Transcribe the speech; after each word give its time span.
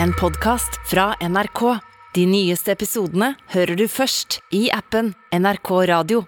en 0.00 0.12
podkast 0.12 0.80
fra 0.90 1.14
NRK. 1.20 1.78
De 2.14 2.26
nyeste 2.28 2.72
episodene 2.72 3.32
hører 3.52 3.76
du 3.76 3.86
først 3.88 4.40
i 4.54 4.66
appen 4.72 5.12
NRK 5.32 5.70
Radio. 5.90 6.22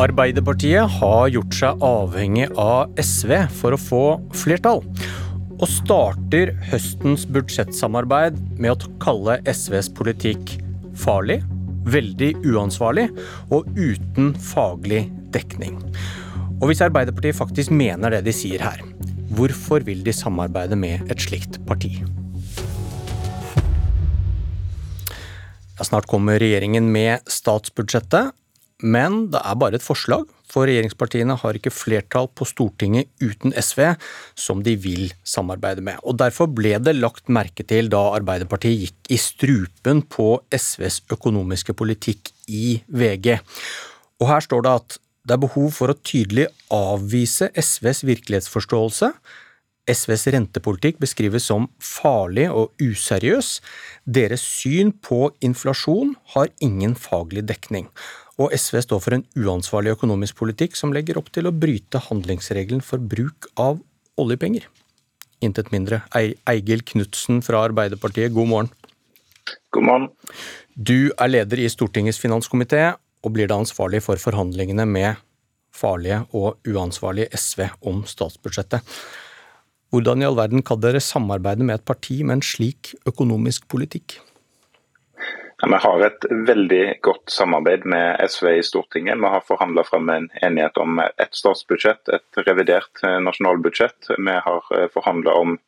Arbeiderpartiet 0.00 0.88
har 0.96 1.26
gjort 1.28 1.56
seg 1.58 1.82
avhengig 1.84 2.46
av 2.56 2.88
SV 2.96 3.34
for 3.60 3.76
å 3.76 3.80
få 3.80 4.04
flertall, 4.32 4.80
og 5.60 5.68
starter 5.68 6.54
høstens 6.70 7.26
budsjettsamarbeid 7.28 8.40
med 8.56 8.72
å 8.72 8.94
kalle 9.04 9.42
SVs 9.44 9.92
politikk 9.92 10.56
farlig, 10.96 11.42
veldig 11.88 12.34
uansvarlig 12.44 13.08
og 13.52 13.68
uten 13.76 14.34
faglig 14.36 15.06
dekning. 15.34 15.78
Og 16.60 16.68
hvis 16.68 16.82
Arbeiderpartiet 16.84 17.38
faktisk 17.38 17.72
mener 17.72 18.12
det 18.12 18.24
de 18.26 18.34
sier 18.36 18.60
her, 18.60 18.82
hvorfor 19.36 19.84
vil 19.86 20.02
de 20.04 20.12
samarbeide 20.12 20.76
med 20.76 21.08
et 21.12 21.22
slikt 21.22 21.60
parti? 21.68 21.94
Ja, 25.80 25.86
snart 25.88 26.10
kommer 26.10 26.36
regjeringen 26.42 26.90
med 26.92 27.24
statsbudsjettet, 27.30 28.34
men 28.84 29.30
det 29.32 29.40
er 29.40 29.56
bare 29.56 29.80
et 29.80 29.84
forslag, 29.84 30.26
for 30.50 30.66
regjeringspartiene 30.68 31.36
har 31.38 31.56
ikke 31.56 31.72
flertall 31.72 32.28
på 32.34 32.46
Stortinget 32.48 33.10
uten 33.22 33.54
SV, 33.54 33.94
som 34.34 34.64
de 34.66 34.74
vil 34.80 35.10
samarbeide 35.26 35.84
med. 35.86 36.00
Og 36.02 36.18
Derfor 36.20 36.50
ble 36.50 36.76
det 36.82 36.96
lagt 36.98 37.30
merke 37.32 37.66
til 37.66 37.90
da 37.92 38.02
Arbeiderpartiet 38.16 38.80
gikk 38.84 39.12
i 39.14 39.20
strupen 39.20 40.02
på 40.02 40.32
SVs 40.54 41.02
økonomiske 41.14 41.76
politikk 41.78 42.32
i 42.50 42.80
VG. 42.88 43.38
Og 44.20 44.28
her 44.30 44.44
står 44.44 44.66
det 44.66 44.74
at 44.82 44.98
det 45.28 45.36
er 45.36 45.44
behov 45.44 45.70
for 45.76 45.92
å 45.92 46.00
tydelig 46.00 46.48
avvise 46.72 47.50
SVs 47.54 48.02
virkelighetsforståelse. 48.08 49.12
SVs 49.90 50.26
rentepolitikk 50.34 51.00
beskrives 51.02 51.46
som 51.50 51.66
farlig 51.82 52.46
og 52.52 52.72
useriøs. 52.82 53.58
Deres 54.06 54.44
syn 54.44 54.92
på 54.92 55.28
inflasjon 55.44 56.14
har 56.34 56.50
ingen 56.64 56.96
faglig 56.98 57.46
dekning 57.48 57.88
og 58.40 58.54
SV 58.56 58.80
står 58.86 59.00
for 59.04 59.16
en 59.16 59.24
uansvarlig 59.36 59.92
økonomisk 59.96 60.38
politikk 60.40 60.78
som 60.78 60.94
legger 60.96 61.18
opp 61.20 61.28
til 61.34 61.48
å 61.48 61.54
bryte 61.54 62.00
handlingsregelen 62.08 62.80
for 62.84 63.02
bruk 63.02 63.50
av 63.60 63.82
oljepenger. 64.20 64.64
Intet 65.44 65.70
mindre. 65.72 66.02
Eigil 66.16 66.84
Knutsen 66.88 67.40
fra 67.44 67.64
Arbeiderpartiet, 67.68 68.32
god 68.32 68.48
morgen. 68.48 68.70
God 69.72 69.86
morgen. 69.86 70.08
Du 70.74 71.12
er 71.16 71.32
leder 71.32 71.60
i 71.60 71.68
Stortingets 71.72 72.20
finanskomité, 72.20 72.94
og 73.20 73.34
blir 73.36 73.50
da 73.50 73.58
ansvarlig 73.60 74.00
for 74.04 74.20
forhandlingene 74.20 74.86
med 74.88 75.20
farlige 75.76 76.22
og 76.36 76.64
uansvarlige 76.68 77.36
SV 77.36 77.66
om 77.88 78.02
statsbudsjettet. 78.08 78.80
Hvordan 79.90 80.22
i 80.22 80.28
all 80.28 80.38
verden 80.38 80.64
kan 80.64 80.80
dere 80.80 81.02
samarbeide 81.02 81.66
med 81.66 81.80
et 81.80 81.86
parti 81.86 82.20
med 82.22 82.38
en 82.38 82.44
slik 82.46 82.94
økonomisk 83.10 83.66
politikk? 83.68 84.20
Vi 85.66 85.76
har 85.76 86.00
et 86.00 86.24
veldig 86.30 86.84
godt 87.04 87.30
samarbeid 87.30 87.84
med 87.84 88.20
SV 88.28 88.46
i 88.48 88.62
Stortinget. 88.64 89.18
Vi 89.20 89.32
har 89.32 89.42
forhandla 89.44 89.84
frem 89.84 90.08
en 90.08 90.28
enighet 90.42 90.78
om 90.80 91.02
et 91.04 91.36
statsbudsjett, 91.36 92.08
et 92.08 92.40
revidert 92.46 93.02
eh, 93.04 93.18
nasjonalbudsjett. 93.20 94.08
Vi 94.16 94.36
har 94.46 94.70
eh, 94.76 94.86
forhandla 94.94 95.34
om 95.36 95.58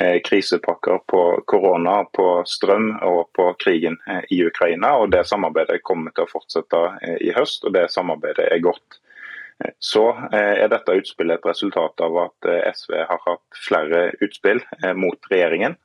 eh, 0.00 0.18
krisepakker 0.26 0.98
på 1.06 1.22
korona, 1.46 2.00
på 2.18 2.26
strøm 2.46 2.90
og 3.06 3.30
på 3.38 3.52
krigen 3.62 4.00
i 4.34 4.42
Ukraina. 4.42 4.96
og 4.98 5.14
Det 5.14 5.22
samarbeidet 5.30 5.82
kommer 5.86 6.10
til 6.10 6.26
å 6.26 6.32
fortsette 6.32 6.82
i 7.22 7.30
høst, 7.36 7.64
og 7.64 7.78
det 7.78 7.86
samarbeidet 7.94 8.50
er 8.50 8.64
godt. 8.66 8.98
Så 9.78 10.08
eh, 10.32 10.58
er 10.64 10.68
dette 10.68 10.98
utspillet 10.98 11.38
et 11.38 11.48
resultat 11.48 12.02
av 12.04 12.18
at 12.26 12.48
eh, 12.50 12.66
SV 12.76 12.98
har 13.08 13.22
hatt 13.24 13.60
flere 13.64 14.02
utspill 14.24 14.60
eh, 14.82 14.92
mot 14.92 15.30
regjeringen 15.30 15.78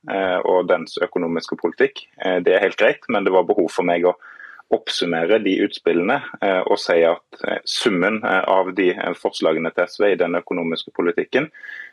og 0.50 0.68
dens 0.68 0.98
økonomiske 1.02 1.56
politikk. 1.60 2.04
Det 2.44 2.54
er 2.54 2.64
helt 2.64 2.80
greit, 2.80 3.06
men 3.10 3.26
det 3.26 3.34
var 3.34 3.48
behov 3.48 3.70
for 3.72 3.88
meg 3.88 4.06
å 4.08 4.16
oppsummere 4.72 5.40
de 5.44 5.54
utspillene 5.66 6.18
og 6.64 6.78
si 6.80 7.02
at 7.04 7.42
summen 7.68 8.22
av 8.24 8.70
de 8.76 8.90
forslagene 9.20 9.72
til 9.76 9.90
SV 9.92 10.06
i 10.14 10.20
den 10.20 10.38
økonomiske 10.40 10.94
politikken 10.96 11.50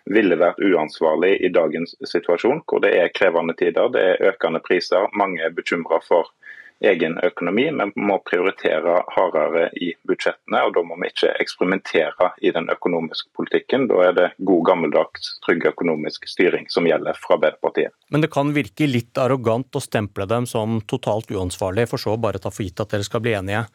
ville 0.07 0.39
vært 0.39 0.63
uansvarlig 0.63 1.35
i 1.43 1.51
dagens 1.55 1.97
situasjon, 2.07 2.63
hvor 2.71 2.83
det 2.85 2.95
er 3.01 3.15
krevende 3.15 3.57
tider, 3.59 3.91
det 3.95 4.05
er 4.13 4.31
økende 4.31 4.63
priser, 4.63 5.11
mange 5.19 5.43
er 5.43 5.55
bekymra 5.55 5.99
for 6.07 6.31
egen 6.81 7.19
økonomi. 7.25 7.67
Vi 7.75 7.87
må 8.07 8.19
prioritere 8.27 9.01
hardere 9.15 9.69
i 9.75 9.91
budsjettene, 10.07 10.63
og 10.67 10.75
da 10.77 10.85
må 10.87 10.99
vi 11.01 11.11
ikke 11.11 11.33
eksperimentere 11.43 12.31
i 12.39 12.53
den 12.55 12.71
økonomiske 12.73 13.31
politikken. 13.37 13.89
Da 13.91 14.03
er 14.09 14.17
det 14.17 14.29
god 14.39 14.65
gammeldags 14.71 15.35
trygg 15.47 15.67
økonomisk 15.73 16.29
styring 16.31 16.69
som 16.71 16.87
gjelder 16.87 17.19
fra 17.19 17.39
Arbeiderpartiet. 17.39 17.95
Men 18.15 18.25
det 18.25 18.33
kan 18.35 18.55
virke 18.57 18.91
litt 18.91 19.19
arrogant 19.19 19.75
å 19.75 19.83
stemple 19.83 20.29
dem 20.31 20.47
som 20.47 20.81
totalt 20.87 21.31
uansvarlige, 21.35 21.91
for 21.91 22.03
så 22.03 22.19
bare 22.21 22.43
ta 22.43 22.53
for 22.55 22.67
gitt 22.67 22.85
at 22.85 22.95
dere 22.95 23.07
skal 23.07 23.25
bli 23.25 23.35
enige 23.39 23.67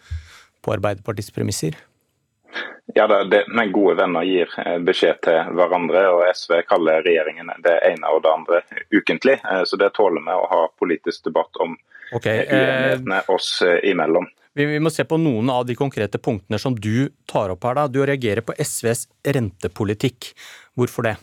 på 0.63 0.77
Arbeiderpartiets 0.77 1.33
premisser? 1.35 1.75
Ja, 2.93 3.07
det, 3.07 3.23
det, 3.31 3.45
Men 3.47 3.71
gode 3.71 3.95
venner 3.95 4.23
gir 4.27 4.49
eh, 4.61 4.77
beskjed 4.83 5.21
til 5.25 5.55
hverandre, 5.57 6.03
og 6.13 6.27
SV 6.35 6.59
kaller 6.67 7.03
regjeringen 7.05 7.49
det 7.63 7.77
ene 7.87 8.11
og 8.11 8.21
det 8.23 8.31
andre 8.31 8.59
ukentlig. 8.93 9.39
Eh, 9.39 9.63
så 9.67 9.79
det 9.79 9.93
tåler 9.97 10.23
vi 10.23 10.35
å 10.35 10.49
ha 10.51 10.67
politisk 10.79 11.25
debatt 11.29 11.59
om 11.63 11.77
okay, 12.15 12.45
eh, 12.45 12.55
uenighetene 12.55 13.21
oss 13.33 13.51
imellom. 13.83 14.29
Vi, 14.53 14.65
vi, 14.69 14.79
må 14.79 14.91
se 14.93 15.05
på 15.09 15.17
noen 15.17 15.49
av 15.49 15.65
de 15.65 15.75
konkrete 15.77 16.21
punktene 16.21 16.59
som 16.61 16.75
du 16.77 17.09
tar 17.29 17.53
opp 17.53 17.65
her. 17.65 17.79
da. 17.79 17.87
Du 17.89 18.03
reagerer 18.05 18.45
på 18.45 18.53
SVs 18.61 19.07
rentepolitikk. 19.25 20.33
Hvorfor 20.77 21.09
det? 21.09 21.15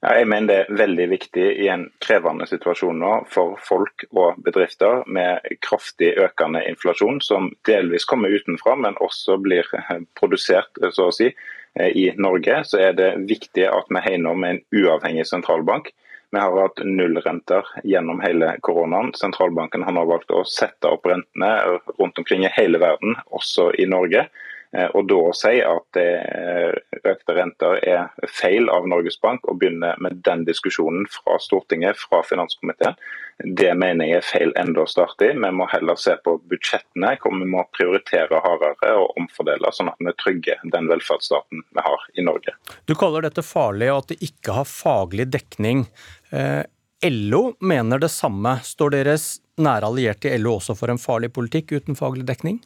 Ja, 0.00 0.14
jeg 0.16 0.30
mener 0.32 0.48
det 0.48 0.56
er 0.62 0.78
veldig 0.80 1.06
viktig 1.10 1.46
i 1.60 1.66
en 1.68 1.82
krevende 2.00 2.46
situasjon 2.48 3.02
nå 3.02 3.12
for 3.28 3.58
folk 3.60 4.06
og 4.16 4.38
bedrifter 4.46 5.02
med 5.04 5.44
kraftig 5.60 6.14
økende 6.24 6.62
inflasjon, 6.70 7.20
som 7.20 7.50
delvis 7.68 8.08
kommer 8.08 8.32
utenfra, 8.32 8.78
men 8.80 8.96
også 9.04 9.36
blir 9.44 9.68
produsert 10.18 10.80
så 10.96 11.10
å 11.10 11.14
si, 11.14 11.28
i 11.76 12.08
Norge. 12.18 12.62
Så 12.66 12.80
er 12.82 12.96
det 12.96 13.10
viktig 13.28 13.68
at 13.68 13.92
vi 13.92 14.02
hegner 14.02 14.32
om 14.32 14.46
en 14.48 14.62
uavhengig 14.74 15.28
sentralbank. 15.28 15.92
Vi 16.30 16.38
har 16.38 16.54
hatt 16.54 16.78
nullrenter 16.84 17.66
gjennom 17.84 18.20
hele 18.22 18.52
koronaen. 18.62 19.10
Sentralbanken 19.18 19.82
har 19.82 19.96
nå 19.96 20.04
valgt 20.06 20.30
å 20.30 20.44
sette 20.46 20.86
opp 20.86 21.08
rentene 21.10 21.50
rundt 21.98 22.22
omkring 22.22 22.46
i 22.46 22.52
hele 22.54 22.78
verden, 22.78 23.16
også 23.34 23.72
i 23.82 23.88
Norge. 23.90 24.28
Eh, 24.70 24.86
og 24.94 25.08
da 25.10 25.16
å 25.18 25.32
si 25.34 25.56
at 25.66 25.98
eh, 25.98 26.70
økte 27.02 27.34
renter 27.34 27.80
er 27.82 28.28
feil 28.30 28.70
av 28.70 28.86
Norges 28.86 29.18
Bank, 29.22 29.42
og 29.50 29.58
begynne 29.58 29.96
med 29.98 30.20
den 30.26 30.44
diskusjonen 30.46 31.08
fra 31.10 31.40
Stortinget, 31.42 31.98
fra 31.98 32.22
finanskomiteen, 32.26 32.94
det 33.40 33.72
mener 33.78 34.06
jeg 34.06 34.20
er 34.20 34.26
feil 34.28 34.54
enda 34.60 34.84
å 34.84 34.90
starte 34.90 35.30
i. 35.30 35.34
Vi 35.34 35.50
må 35.56 35.66
heller 35.72 35.98
se 35.98 36.14
på 36.22 36.36
budsjettene, 36.52 37.14
hvor 37.22 37.34
vi 37.34 37.48
må 37.50 37.64
prioritere 37.74 38.42
hardere 38.44 38.94
og 39.00 39.18
omfordele, 39.18 39.72
sånn 39.74 39.90
at 39.90 39.98
vi 39.98 40.14
trygger 40.20 40.62
den 40.74 40.90
velferdsstaten 40.92 41.64
vi 41.64 41.86
har 41.86 42.06
i 42.14 42.26
Norge. 42.26 42.54
Du 42.86 42.94
kaller 43.00 43.26
dette 43.26 43.42
farlig 43.46 43.90
og 43.90 44.04
at 44.04 44.12
det 44.12 44.20
ikke 44.28 44.60
har 44.60 44.68
faglig 44.68 45.30
dekning. 45.32 45.86
Eh, 46.30 46.62
LO 47.10 47.54
mener 47.60 47.98
det 47.98 48.10
samme. 48.12 48.58
Står 48.64 48.94
deres 48.94 49.28
nære 49.60 49.88
allierte 49.88 50.30
i 50.30 50.38
LO 50.38 50.58
også 50.58 50.76
for 50.78 50.92
en 50.92 51.00
farlig 51.00 51.32
politikk 51.36 51.72
uten 51.78 51.98
faglig 51.98 52.26
dekning? 52.28 52.60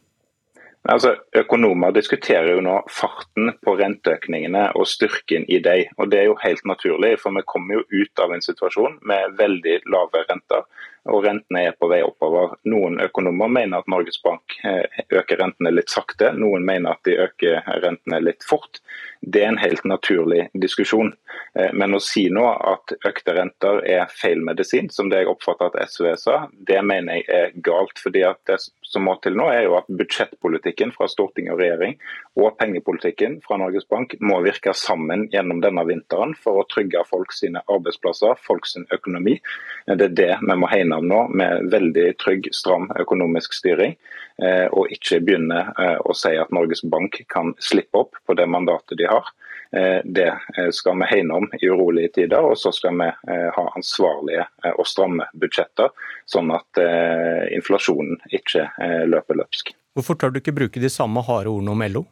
Altså, 0.85 1.15
Økonomer 1.33 1.95
diskuterer 1.97 2.51
jo 2.53 2.63
nå 2.65 2.75
farten 2.93 3.55
på 3.65 3.73
renteøkningene 3.81 4.67
og 4.77 4.85
styrken 4.89 5.47
i 5.49 5.57
dem. 5.65 5.89
Og 5.97 6.11
Det 6.13 6.19
er 6.21 6.27
jo 6.29 6.41
helt 6.43 6.65
naturlig, 6.69 7.15
for 7.23 7.33
vi 7.33 7.45
kommer 7.49 7.79
jo 7.79 8.03
ut 8.03 8.21
av 8.21 8.35
en 8.35 8.45
situasjon 8.45 8.99
med 9.01 9.39
veldig 9.39 9.79
lave 9.89 10.27
renter. 10.29 10.67
Og 11.09 11.25
rentene 11.25 11.67
er 11.69 11.75
på 11.77 11.89
vei 11.89 12.03
oppover. 12.05 12.55
Noen 12.69 13.01
økonomer 13.01 13.49
mener 13.53 13.81
at 13.81 13.89
Norges 13.93 14.21
Bank 14.25 14.57
eh, 14.65 14.85
øker 15.13 15.41
rentene 15.41 15.73
litt 15.73 15.93
sakte, 15.93 16.31
noen 16.33 16.65
mener 16.65 16.97
at 16.97 17.05
de 17.05 17.17
øker 17.21 17.65
rentene 17.85 18.21
litt 18.25 18.45
fort. 18.45 18.81
Det 19.21 19.43
er 19.43 19.53
en 19.53 19.61
helt 19.61 19.85
naturlig 19.89 20.47
diskusjon. 20.53 21.13
Eh, 21.59 21.73
men 21.77 21.97
å 21.97 22.01
si 22.01 22.27
nå 22.33 22.45
at 22.45 22.97
økte 23.05 23.37
renter 23.37 23.83
er 23.85 24.09
feil 24.17 24.41
medisin, 24.45 24.89
som 24.93 25.13
det 25.13 25.25
jeg 25.25 25.33
oppfatter 25.33 25.73
at 25.73 25.93
SV 25.93 26.15
sa, 26.21 26.39
det 26.57 26.81
mener 26.85 27.21
jeg 27.21 27.29
er 27.29 27.61
galt. 27.69 28.01
fordi 28.01 28.25
at 28.25 28.41
det 28.49 28.61
som 28.95 29.05
må 29.09 29.17
til 29.23 29.37
nå 29.39 29.49
er 29.53 29.67
jo 29.67 29.77
at 29.79 29.91
Budsjettpolitikken 29.91 30.95
fra 30.95 31.09
storting 31.11 31.51
og 31.53 31.61
regjering 31.61 31.97
og 32.39 32.57
pengepolitikken 32.61 33.41
fra 33.45 33.59
Norges 33.61 33.87
Bank 33.91 34.17
må 34.23 34.41
virke 34.47 34.75
sammen 34.79 35.27
gjennom 35.33 35.61
denne 35.65 35.85
vinteren 35.89 36.35
for 36.39 36.63
å 36.63 36.67
trygge 36.71 37.03
folk 37.09 37.35
sine 37.35 37.63
arbeidsplasser, 37.71 38.39
folk 38.47 38.69
sin 38.71 38.87
økonomi. 38.95 39.37
Det 39.91 40.11
er 40.11 40.19
det 40.21 40.31
vi 40.43 40.59
må 40.59 40.71
hegne 40.71 41.01
om 41.03 41.09
nå, 41.11 41.23
med 41.35 41.71
veldig 41.75 42.09
trygg, 42.23 42.51
stram 42.55 42.89
økonomisk 43.01 43.57
styring. 43.57 43.97
Eh, 44.43 44.67
og 44.75 44.91
ikke 44.91 45.21
begynne 45.23 45.61
eh, 45.79 45.99
å 46.03 46.15
si 46.19 46.33
at 46.39 46.51
Norges 46.55 46.83
Bank 46.91 47.21
kan 47.31 47.53
slippe 47.63 48.01
opp 48.03 48.19
på 48.27 48.35
det 48.39 48.49
mandatet 48.51 48.99
de 48.99 49.07
har. 49.11 49.31
Eh, 49.75 50.01
det 50.05 50.31
skal 50.77 50.99
vi 51.03 51.11
hegne 51.11 51.41
om 51.43 51.49
i 51.61 51.69
urolige 51.69 52.15
tider, 52.21 52.47
og 52.47 52.59
så 52.59 52.73
skal 52.73 52.99
vi 53.01 53.11
ha 53.57 53.65
ansvarlige 53.75 54.47
og 54.75 54.87
stramme 54.87 55.27
budsjetter, 55.35 55.91
sånn 56.31 56.53
at 56.55 56.79
inflasjonen 57.55 58.21
ikke 58.31 58.69
løper 59.11 59.41
løpsk. 59.41 59.75
Hvorfor 59.95 60.19
tør 60.19 60.35
du 60.35 60.41
ikke 60.41 60.55
bruke 60.55 60.83
de 60.83 60.91
samme 60.91 61.23
harde 61.27 61.51
ordene 61.51 61.75
om 61.75 61.83
LO? 61.91 62.05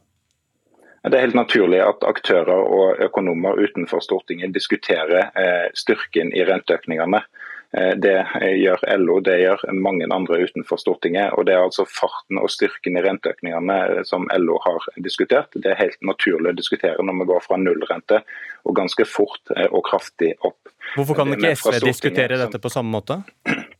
Det 1.02 1.18
er 1.18 1.24
helt 1.24 1.34
naturlig 1.34 1.80
at 1.82 2.04
aktører 2.06 2.60
og 2.62 3.00
økonomer 3.02 3.58
utenfor 3.58 4.04
Stortinget 4.04 4.54
diskuterer 4.54 5.32
eh, 5.34 5.66
styrken 5.74 6.30
i 6.30 6.44
renteøkningene. 6.46 7.24
Eh, 7.72 7.94
det 7.96 8.16
gjør 8.60 8.84
LO, 9.00 9.18
det 9.24 9.38
gjør 9.40 9.64
mange 9.72 10.08
andre 10.12 10.42
utenfor 10.44 10.80
Stortinget. 10.80 11.32
og 11.32 11.46
Det 11.46 11.54
er 11.54 11.64
altså 11.64 11.86
farten 11.88 12.40
og 12.42 12.50
styrken 12.52 12.98
i 12.98 13.04
renteøkningene 13.04 14.04
som 14.08 14.28
LO 14.36 14.58
har 14.64 14.88
diskutert. 14.96 15.54
Det 15.54 15.72
er 15.72 15.80
helt 15.80 16.00
naturlig 16.04 16.52
å 16.52 16.58
diskutere 16.58 17.02
når 17.02 17.22
vi 17.22 17.28
går 17.32 17.46
fra 17.46 17.60
nullrente 17.60 18.22
og 18.68 18.76
ganske 18.76 19.06
fort 19.08 19.54
og 19.70 19.82
kraftig 19.88 20.34
opp. 20.40 20.58
Hvorfor 20.96 21.16
kan 21.16 21.32
ikke 21.32 21.54
SV 21.56 21.78
diskutere 21.86 22.40
dette 22.40 22.60
på 22.60 22.72
samme 22.72 22.92
måte? 22.92 23.22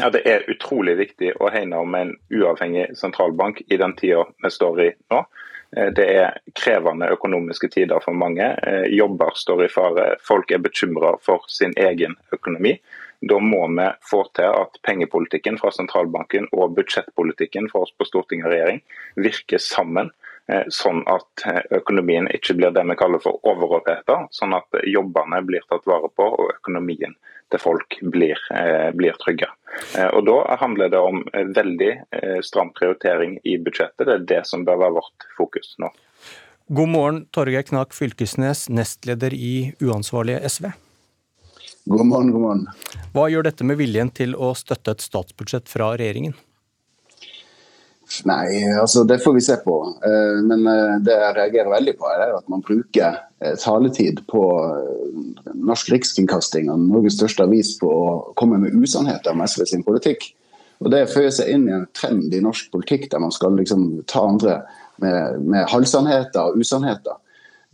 Ja, 0.00 0.10
Det 0.10 0.28
er 0.28 0.44
utrolig 0.50 0.92
viktig 0.98 1.30
å 1.40 1.48
hegne 1.48 1.78
om 1.80 1.94
en 1.96 2.10
uavhengig 2.28 2.90
sentralbank 2.98 3.62
i 3.72 3.78
den 3.80 3.94
tida 3.96 4.26
vi 4.44 4.50
står 4.52 4.80
i 4.84 4.88
nå. 5.12 5.22
Eh, 5.76 5.88
det 5.96 6.06
er 6.18 6.36
krevende 6.58 7.08
økonomiske 7.14 7.70
tider 7.72 8.02
for 8.04 8.12
mange. 8.12 8.44
Eh, 8.44 8.90
jobber 8.92 9.32
står 9.40 9.64
i 9.64 9.70
fare. 9.72 10.04
Folk 10.20 10.52
er 10.52 10.60
bekymra 10.60 11.14
for 11.24 11.48
sin 11.48 11.72
egen 11.80 12.16
økonomi. 12.32 12.74
Da 13.24 13.38
må 13.40 13.62
vi 13.72 13.86
få 14.10 14.20
til 14.36 14.50
at 14.50 14.76
pengepolitikken 14.84 15.56
fra 15.62 15.72
sentralbanken 15.72 16.50
og 16.52 16.76
budsjettpolitikken 16.76 17.70
for 17.72 17.86
oss 17.86 17.94
på 17.96 18.04
storting 18.04 18.44
og 18.44 18.52
regjering 18.52 18.82
virker 19.16 19.62
sammen. 19.62 20.12
Eh, 20.52 20.68
sånn 20.68 21.06
at 21.08 21.46
økonomien 21.74 22.28
ikke 22.36 22.54
blir 22.54 22.70
det 22.70 22.84
vi 22.84 22.98
kaller 23.00 23.18
for 23.24 23.40
overordnet, 23.48 24.04
Sånn 24.30 24.52
at 24.54 24.76
jobbene 24.84 25.40
blir 25.42 25.64
tatt 25.70 25.88
vare 25.88 26.12
på 26.12 26.28
og 26.36 26.52
økonomien 26.52 27.16
til 27.52 27.62
folk 27.62 27.98
blir, 28.12 28.40
blir 28.98 29.16
trygge. 29.22 29.48
Og 30.16 30.24
Da 30.26 30.56
handler 30.60 30.90
det 30.92 30.98
om 30.98 31.22
veldig 31.54 31.92
stram 32.46 32.72
prioritering 32.74 33.36
i 33.44 33.58
budsjettet. 33.62 34.06
Det 34.06 34.14
er 34.14 34.26
det 34.32 34.42
som 34.48 34.64
bør 34.66 34.80
være 34.82 34.96
vårt 34.98 35.28
fokus 35.36 35.74
nå. 35.82 35.92
God 36.66 36.90
morgen, 36.90 37.20
Torgeir 37.30 37.62
Knag 37.62 37.94
Fylkesnes, 37.94 38.64
nestleder 38.74 39.34
i 39.34 39.72
Uansvarlige 39.78 40.40
SV. 40.50 40.72
God 41.86 42.06
morgen, 42.08 42.32
god 42.34 42.42
morgen. 42.42 42.64
Hva 43.14 43.28
gjør 43.30 43.46
dette 43.46 43.62
med 43.68 43.78
viljen 43.78 44.10
til 44.10 44.34
å 44.34 44.48
støtte 44.58 44.96
et 44.96 45.04
statsbudsjett 45.04 45.70
fra 45.70 45.92
regjeringen? 45.94 46.34
Nei, 48.24 48.62
altså 48.78 49.02
det 49.04 49.18
får 49.24 49.34
vi 49.34 49.42
se 49.42 49.56
på. 49.64 49.76
Eh, 50.06 50.38
men 50.46 50.62
eh, 50.70 50.94
det 51.02 51.14
jeg 51.14 51.34
reagerer 51.36 51.72
veldig 51.72 51.94
på, 51.98 52.08
er 52.12 52.36
at 52.36 52.46
man 52.52 52.62
bruker 52.64 53.18
eh, 53.42 53.56
taletid 53.58 54.22
på 54.30 54.42
Norsk 55.66 55.90
Rikskringkasting 55.90 56.70
og 56.70 56.84
Norges 56.86 57.18
største 57.18 57.46
avis 57.48 57.74
på 57.80 57.90
å 57.90 58.08
komme 58.38 58.60
med 58.62 58.78
usannheter 58.78 59.34
om 59.34 59.42
SV 59.42 59.66
sin 59.72 59.84
politikk. 59.86 60.28
Og 60.84 60.92
Det 60.92 61.06
føyer 61.10 61.32
seg 61.34 61.50
inn 61.50 61.66
i 61.66 61.74
en 61.74 61.86
trend 61.96 62.34
i 62.36 62.42
norsk 62.44 62.70
politikk 62.70 63.08
der 63.10 63.22
man 63.24 63.34
skal 63.34 63.56
liksom 63.58 63.88
ta 64.06 64.22
andre 64.28 64.60
med, 65.02 65.40
med 65.42 65.70
halvsannheter 65.72 66.52
og 66.52 66.60
usannheter. 66.60 67.16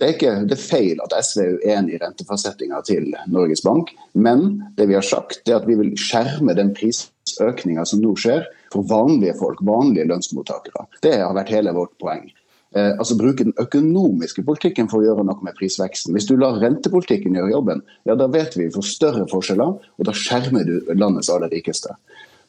Det 0.00 0.06
er, 0.06 0.14
ikke, 0.16 0.34
det 0.48 0.56
er 0.56 0.62
feil 0.62 1.02
at 1.04 1.12
SV 1.22 1.42
er 1.42 1.58
uenig 1.60 1.96
i 1.96 2.00
rentefastsettinga 2.00 2.80
til 2.88 3.10
Norges 3.30 3.60
Bank, 3.62 3.92
men 4.14 4.62
det 4.78 4.88
vi 4.88 4.96
har 4.96 5.04
sagt 5.06 5.50
er 5.50 5.58
at 5.58 5.68
vi 5.68 5.76
vil 5.78 5.92
skjerme 6.00 6.56
den 6.58 6.72
prisøkninga 6.78 7.84
som 7.86 8.00
nå 8.02 8.14
skjer, 8.18 8.46
for 8.72 8.86
vanlige 8.88 9.36
folk, 9.38 9.60
vanlige 9.66 10.08
lønnsmottakere. 10.10 10.86
Det 11.04 11.18
har 11.20 11.36
vært 11.36 11.52
hele 11.54 11.74
vårt 11.76 11.94
poeng. 12.02 12.26
Eh, 12.74 12.92
altså 12.96 13.18
Bruke 13.20 13.44
den 13.44 13.56
økonomiske 13.60 14.44
politikken 14.48 14.88
for 14.88 15.02
å 15.02 15.06
gjøre 15.06 15.26
noe 15.28 15.44
med 15.44 15.56
prisveksten. 15.58 16.14
Hvis 16.16 16.28
du 16.30 16.38
lar 16.40 16.60
rentepolitikken 16.62 17.36
gjøre 17.36 17.52
jobben, 17.52 17.82
ja 18.08 18.16
da 18.16 18.30
vet 18.32 18.56
vi 18.56 18.66
vi 18.66 18.74
får 18.74 18.88
større 18.88 19.26
forskjeller, 19.30 19.76
og 19.76 20.08
da 20.08 20.14
skjermer 20.16 20.64
du 20.68 20.92
landets 20.96 21.30
aller 21.32 21.52
rikeste. 21.52 21.92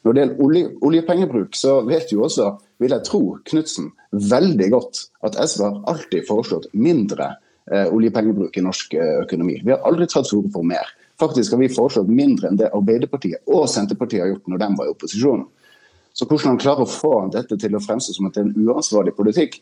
Når 0.04 0.12
det 0.12 0.20
gjelder 0.20 0.44
olje, 0.44 0.70
oljepengebruk, 0.84 1.56
så 1.56 1.78
vet 1.84 2.12
jo 2.12 2.24
også, 2.26 2.50
vil 2.80 2.92
jeg 2.92 3.06
tro, 3.06 3.22
Knutsen 3.48 3.92
veldig 4.12 4.68
godt 4.72 5.06
at 5.24 5.38
SV 5.40 5.64
har 5.64 5.78
alltid 5.92 6.26
foreslått 6.28 6.68
mindre 6.76 7.30
eh, 7.72 7.88
oljepengebruk 7.88 8.56
i 8.56 8.64
norsk 8.64 8.96
eh, 8.96 9.14
økonomi. 9.24 9.58
Vi 9.64 9.72
har 9.72 9.84
aldri 9.88 10.08
tatt 10.08 10.28
til 10.28 10.42
orde 10.42 10.52
for 10.56 10.68
mer. 10.68 10.92
Faktisk 11.20 11.54
har 11.54 11.62
vi 11.62 11.70
foreslått 11.72 12.10
mindre 12.10 12.50
enn 12.50 12.58
det 12.60 12.72
Arbeiderpartiet 12.74 13.44
og 13.48 13.68
Senterpartiet 13.70 14.24
har 14.24 14.32
gjort 14.32 14.50
når 14.50 14.64
de 14.64 14.70
var 14.80 14.88
i 14.88 14.92
opposisjon. 14.92 15.44
Så 16.14 16.28
hvordan 16.28 16.54
han 16.54 16.62
klarer 16.62 16.86
å 16.86 16.90
få 16.90 17.14
dette 17.34 17.58
til 17.58 17.74
å 17.74 17.82
fremstå 17.82 18.14
som 18.14 18.28
at 18.28 18.36
det 18.36 18.44
er 18.44 18.50
en 18.50 18.68
uansvarlig 18.68 19.16
politikk, 19.18 19.58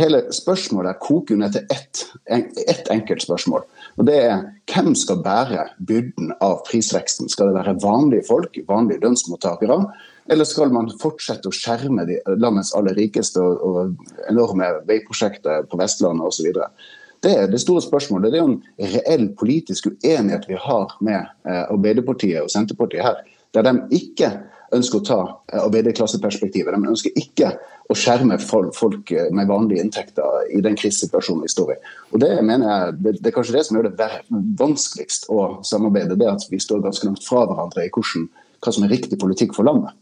Hele 0.00 0.22
spørsmålet 0.32 1.02
koker 1.04 1.36
ned 1.36 1.52
til 1.52 1.66
ett, 1.68 2.06
ett 2.32 2.86
enkelt 2.90 3.22
spørsmål. 3.26 3.66
Og 4.00 4.06
det 4.08 4.14
er 4.24 4.46
hvem 4.72 4.94
skal 4.96 5.20
bære 5.20 5.66
byrden 5.84 6.30
av 6.40 6.62
prisveksten? 6.64 7.28
Skal 7.28 7.50
det 7.50 7.58
være 7.58 7.74
vanlige 7.82 8.24
folk, 8.24 8.56
vanlige 8.68 9.02
lønnsmottakere? 9.04 9.76
Eller 10.32 10.48
skal 10.48 10.72
man 10.72 10.88
fortsette 11.02 11.50
å 11.50 11.52
skjerme 11.52 12.06
de, 12.08 12.16
landets 12.40 12.72
aller 12.78 12.96
rikeste 12.96 13.42
og, 13.44 13.60
og 13.60 14.32
enorme 14.32 14.70
veiprosjekter 14.88 15.68
på 15.68 15.80
Vestlandet 15.82 16.24
osv.? 16.24 16.48
Det 17.22 17.36
er 17.42 17.52
det 17.52 17.60
store 17.60 17.84
spørsmålet. 17.84 18.32
Det 18.32 18.40
er 18.40 18.46
jo 18.46 18.54
en 18.54 18.94
reell 18.96 19.28
politisk 19.36 19.92
uenighet 19.92 20.48
vi 20.48 20.56
har 20.56 20.96
med 21.04 21.20
eh, 21.20 21.66
Arbeiderpartiet 21.68 22.40
og 22.40 22.50
Senterpartiet 22.50 23.04
her. 23.04 23.20
Der 23.52 23.68
de 23.68 23.76
ikke 23.92 24.32
ønsker 24.72 24.98
å 24.98 25.04
ta 25.06 25.20
arbeiderklasseperspektivet. 25.62 26.74
De 26.74 26.92
ønsker 26.92 27.18
ikke 27.18 27.52
å 27.90 27.96
skjerme 27.98 28.38
folk 28.40 29.12
med 29.34 29.50
vanlige 29.50 29.84
inntekter 29.84 30.46
i 30.54 30.62
den 30.64 30.76
krisesituasjonen 30.78 31.44
vi 31.44 31.52
står 31.52 31.74
i. 31.74 31.78
Og 32.12 32.22
Det 32.22 32.30
mener 32.40 32.68
jeg, 32.68 32.94
det, 33.00 33.14
det 33.20 33.30
er 33.30 33.36
kanskje 33.36 33.56
det 33.58 33.64
som 33.68 33.78
gjør 33.78 33.90
det 33.98 34.10
vanskeligst 34.60 35.28
å 35.32 35.40
samarbeide. 35.66 36.16
det 36.16 36.30
At 36.30 36.46
vi 36.50 36.60
står 36.62 36.84
ganske 36.86 37.08
langt 37.08 37.24
fra 37.26 37.44
hverandre 37.50 37.86
i 37.86 37.92
hvordan, 37.92 38.28
hva 38.62 38.74
som 38.74 38.86
er 38.86 38.94
riktig 38.94 39.20
politikk 39.20 39.56
for 39.58 39.68
landet. 39.68 39.92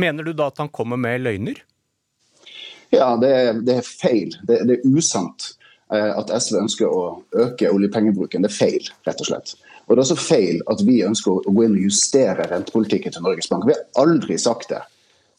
Mener 0.00 0.24
du 0.24 0.32
da 0.32 0.48
at 0.52 0.60
han 0.62 0.72
kommer 0.72 1.00
med 1.00 1.20
løgner? 1.24 1.60
Ja, 2.94 3.12
det, 3.20 3.32
det 3.68 3.80
er 3.80 3.86
feil. 3.86 4.36
Det, 4.48 4.62
det 4.68 4.78
er 4.78 4.96
usant 4.96 5.50
eh, 5.92 6.12
at 6.14 6.30
SV 6.32 6.62
ønsker 6.62 6.88
å 6.88 7.02
øke 7.36 7.72
oljepengebruken. 7.74 8.44
Det 8.44 8.52
er 8.52 8.56
feil, 8.56 8.92
rett 9.08 9.20
og 9.24 9.28
slett. 9.28 9.56
Og 9.88 9.96
Det 9.96 10.02
er 10.02 10.04
også 10.04 10.20
feil 10.20 10.62
at 10.68 10.82
vi 10.84 11.00
ønsker 11.06 11.32
å 11.32 11.52
gå 11.54 11.64
inn 11.64 11.76
og 11.78 11.86
justere 11.88 12.44
rentepolitikken 12.50 13.14
til 13.14 13.24
Norges 13.24 13.48
Bank. 13.48 13.64
Vi 13.64 13.72
har 13.72 14.02
aldri 14.04 14.36
sagt 14.40 14.68
det. 14.72 14.82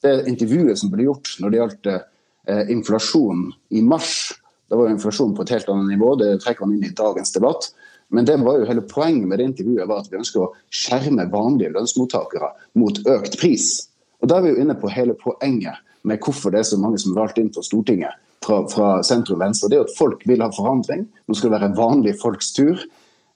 Det 0.01 0.15
intervjuet 0.31 0.79
som 0.79 0.89
ble 0.89 1.05
gjort 1.05 1.35
når 1.39 1.51
det 1.51 1.59
gjaldt 1.59 1.89
eh, 1.93 2.71
inflasjon 2.73 3.49
i 3.77 3.83
mars, 3.85 4.31
da 4.69 4.79
var 4.79 4.89
inflasjonen 4.89 5.35
på 5.37 5.45
et 5.45 5.53
helt 5.53 5.69
annet 5.69 5.93
nivå, 5.93 6.15
det 6.17 6.39
trekker 6.41 6.65
man 6.65 6.77
inn 6.77 6.87
i 6.89 6.95
dagens 6.97 7.33
debatt. 7.35 7.69
Men 8.09 8.25
det 8.25 8.39
var 8.41 8.57
jo 8.57 8.65
hele 8.65 8.85
poenget 8.89 9.27
med 9.29 9.37
det 9.37 9.51
intervjuet 9.51 9.89
var 9.89 10.01
at 10.01 10.09
vi 10.09 10.17
ønsker 10.17 10.41
å 10.41 10.53
skjerme 10.73 11.27
vanlige 11.29 11.75
lønnsmottakere 11.75 12.49
mot 12.81 12.97
økt 13.05 13.37
pris. 13.41 13.69
Og 14.21 14.31
Da 14.31 14.39
er 14.39 14.47
vi 14.47 14.55
jo 14.55 14.63
inne 14.63 14.77
på 14.77 14.89
hele 14.89 15.13
poenget 15.17 15.77
med 16.01 16.21
hvorfor 16.23 16.53
det 16.53 16.63
er 16.63 16.71
så 16.71 16.79
mange 16.81 16.97
som 17.01 17.13
er 17.13 17.21
valgt 17.21 17.37
inn 17.37 17.51
for 17.53 17.65
Stortinget 17.65 18.17
fra, 18.45 18.63
fra 18.71 18.89
sentrum 19.05 19.41
venstre. 19.43 19.69
Det 19.69 19.77
er 19.77 19.83
jo 19.83 19.89
at 19.89 19.97
folk 19.97 20.25
vil 20.25 20.41
ha 20.41 20.49
forandring. 20.55 21.05
Nå 21.27 21.37
skal 21.37 21.51
det 21.51 21.59
være 21.59 21.77
vanlige 21.77 22.19
folks 22.21 22.53
tur. 22.55 22.81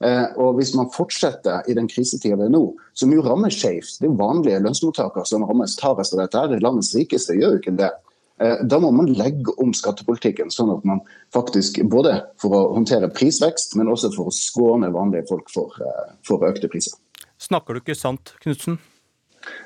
Eh, 0.04 0.26
og 0.36 0.58
Hvis 0.58 0.74
man 0.76 0.90
fortsetter 0.92 1.64
i 1.70 1.76
den 1.76 1.88
krisetida 1.88 2.36
vi 2.36 2.48
er 2.48 2.52
nå, 2.52 2.64
som 2.92 3.12
jo 3.14 3.22
rammer 3.24 3.52
skjevt 3.54 4.02
Det 4.02 4.10
er 4.10 4.18
vanlige 4.18 4.60
lønnsmottakere 4.60 5.24
som 5.28 5.46
rammes 5.48 5.78
hardest 5.80 6.16
av 6.16 6.24
dette. 6.24 6.60
Landets 6.60 6.92
rikeste 6.96 7.38
gjør 7.38 7.56
jo 7.56 7.62
ikke 7.62 7.78
det. 7.78 7.92
Eh, 8.42 8.64
da 8.66 8.80
må 8.82 8.90
man 8.92 9.12
legge 9.14 9.54
om 9.62 9.72
skattepolitikken, 9.76 10.50
sånn 10.52 10.72
at 10.74 10.84
man 10.88 11.00
faktisk 11.34 11.78
både 11.90 12.18
for 12.42 12.56
å 12.56 12.62
håndtere 12.74 13.12
prisvekst, 13.14 13.76
men 13.78 13.92
også 13.92 14.10
for 14.16 14.28
å 14.28 14.34
skåne 14.34 14.92
vanlige 14.94 15.28
folk 15.30 15.52
for, 15.54 15.72
eh, 15.80 16.10
for 16.26 16.44
økte 16.44 16.68
priser. 16.68 16.98
Snakker 17.38 17.74
du 17.74 17.80
ikke 17.80 17.96
sant, 17.96 18.34
Knutsen? 18.42 18.78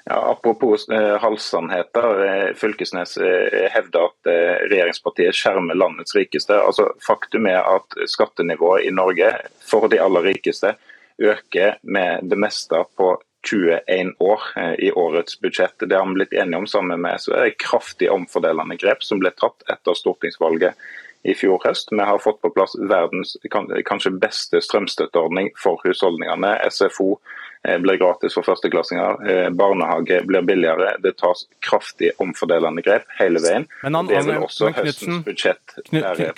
Ja, 0.05 0.19
apropos 0.31 0.89
eh, 0.89 1.17
halvsannheter. 1.21 2.25
Eh, 2.27 2.55
Fylkesnes 2.57 3.17
eh, 3.17 3.69
hevder 3.75 4.09
at 4.09 4.31
eh, 4.31 4.57
regjeringspartiet 4.71 5.37
skjermer 5.37 5.79
landets 5.79 6.17
rikeste. 6.17 6.57
Altså, 6.57 6.91
faktum 7.07 7.47
er 7.51 7.61
at 7.63 7.99
skattenivået 8.09 8.89
i 8.89 8.95
Norge 8.95 9.33
for 9.65 9.89
de 9.93 10.01
aller 10.03 10.31
rikeste 10.33 10.75
øker 11.19 11.79
med 11.83 12.31
det 12.31 12.39
meste 12.39 12.85
på 12.97 13.17
21 13.51 14.15
år 14.19 14.41
eh, 14.57 14.75
i 14.89 14.93
årets 14.93 15.41
budsjett. 15.41 15.75
Det 15.81 15.97
har 15.97 16.07
vi 16.07 16.15
blitt 16.15 16.33
enige 16.33 16.59
om 16.59 16.67
sammen 16.67 17.01
med 17.01 17.21
SV. 17.21 17.35
Kraftig 17.59 18.11
omfordelende 18.11 18.77
grep 18.77 19.05
som 19.05 19.21
ble 19.23 19.33
tatt 19.37 19.63
etter 19.71 19.95
stortingsvalget 19.95 20.75
i 21.23 21.35
fjor 21.35 21.63
høst. 21.65 21.93
Vi 21.93 22.05
har 22.05 22.23
fått 22.23 22.41
på 22.43 22.51
plass 22.55 22.77
verdens 22.79 23.37
kanskje 23.51 24.15
beste 24.23 24.63
strømstøtteordning 24.63 25.51
for 25.59 25.81
husholdningene. 25.85 26.57
SFO 26.71 27.17
blir 27.63 27.99
gratis 28.01 28.37
for 28.37 28.47
førsteklassinger. 28.47 29.23
Eh, 29.31 29.49
barnehage 29.51 30.21
blir 30.29 30.45
billigere. 30.47 30.95
Det 31.03 31.17
tas 31.19 31.47
kraftig 31.65 32.13
omfordelende 32.23 32.85
grep 32.87 33.09
hele 33.19 33.43
veien. 33.45 33.67
Men 33.83 33.99
han, 33.99 34.11
det 34.11 34.23
vil 34.29 34.45
også 34.47 34.73
høstens 34.77 35.25
budsjett 35.27 35.79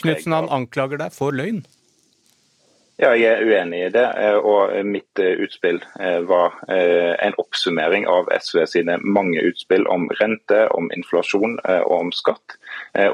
Knutsen 0.01 0.35
han 0.37 0.49
anklager 0.53 1.01
deg 1.01 1.15
for 1.15 1.37
løgn? 1.37 1.63
Ja, 3.01 3.15
jeg 3.17 3.33
er 3.33 3.47
uenig 3.49 3.79
i 3.81 3.93
det. 3.95 4.03
Eh, 4.21 4.37
og 4.45 4.75
Mitt 4.85 5.21
eh, 5.23 5.39
utspill 5.41 5.79
eh, 5.97 6.19
var 6.29 6.59
en 6.69 7.37
oppsummering 7.41 8.05
av 8.05 8.29
SV 8.29 8.67
sine 8.69 8.99
mange 9.01 9.41
utspill 9.49 9.87
om 9.89 10.05
rente, 10.19 10.67
om 10.77 10.91
inflasjon 10.93 11.57
og 11.65 11.95
om 11.95 12.11
skatt. 12.13 12.59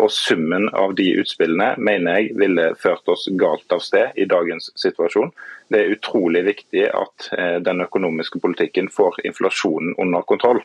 Og 0.01 0.09
Summen 0.13 0.67
av 0.75 0.97
de 0.99 1.07
utspillene 1.21 1.77
mener 1.79 2.19
jeg 2.19 2.35
ville 2.41 2.65
ført 2.81 3.07
oss 3.13 3.29
galt 3.39 3.73
av 3.73 3.83
sted 3.85 4.17
i 4.19 4.27
dagens 4.29 4.71
situasjon. 4.79 5.31
Det 5.71 5.81
er 5.81 5.95
utrolig 5.95 6.43
viktig 6.47 6.87
at 6.91 7.29
den 7.67 7.83
økonomiske 7.85 8.41
politikken 8.43 8.89
får 8.93 9.21
inflasjonen 9.29 9.95
under 10.03 10.25
kontroll. 10.29 10.63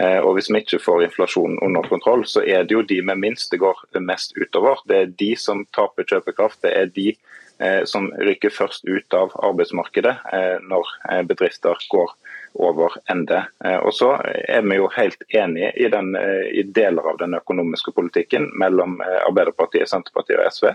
Og 0.00 0.30
Hvis 0.36 0.50
vi 0.50 0.62
ikke 0.62 0.82
får 0.82 1.06
inflasjonen 1.08 1.60
under 1.66 1.86
kontroll, 1.90 2.24
så 2.26 2.44
er 2.44 2.64
det 2.64 2.76
jo 2.76 2.86
de 2.88 3.00
med 3.02 3.20
minst 3.20 3.52
det 3.52 3.62
går 3.62 3.84
mest 4.00 4.36
utover. 4.40 4.82
Det 4.88 5.00
er 5.00 5.14
de 5.24 5.32
som 5.36 5.66
taper 5.76 6.08
kjøpekraft. 6.08 6.62
det 6.62 6.76
er 6.78 6.92
de 6.94 7.12
som 7.84 8.10
rykker 8.18 8.50
først 8.50 8.84
ut 8.84 9.14
av 9.14 9.34
arbeidsmarkedet 9.46 10.14
eh, 10.32 10.56
når 10.62 10.90
eh, 11.10 11.22
bedrifter 11.22 11.78
går 11.90 12.12
over 12.54 12.92
ende. 13.10 13.40
Og 13.82 13.90
så 13.96 14.12
er 14.22 14.60
vi 14.62 14.76
jo 14.78 14.84
helt 14.94 15.24
enige 15.34 15.72
i, 15.74 15.88
den, 15.90 16.12
i 16.54 16.62
deler 16.62 17.08
av 17.10 17.16
den 17.18 17.34
økonomiske 17.34 17.90
politikken 17.96 18.46
mellom 18.54 19.00
Arbeiderpartiet, 19.02 19.90
Senterpartiet 19.90 20.38
og 20.38 20.52
SV. 20.54 20.68